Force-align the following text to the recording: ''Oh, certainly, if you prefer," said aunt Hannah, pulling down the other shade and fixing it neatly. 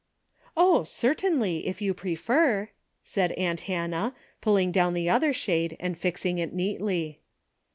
''Oh, 0.57 0.83
certainly, 0.83 1.67
if 1.67 1.79
you 1.79 1.93
prefer," 1.93 2.69
said 3.03 3.33
aunt 3.33 3.59
Hannah, 3.69 4.15
pulling 4.41 4.71
down 4.71 4.95
the 4.95 5.11
other 5.11 5.31
shade 5.31 5.77
and 5.79 5.95
fixing 5.95 6.39
it 6.39 6.53
neatly. 6.53 7.19